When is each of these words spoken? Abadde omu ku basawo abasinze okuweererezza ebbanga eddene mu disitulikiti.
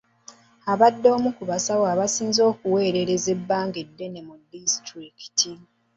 Abadde 0.71 1.07
omu 1.15 1.29
ku 1.37 1.43
basawo 1.49 1.85
abasinze 1.93 2.41
okuweererezza 2.51 3.29
ebbanga 3.37 3.77
eddene 3.85 4.19
mu 4.27 4.35
disitulikiti. 4.51 5.51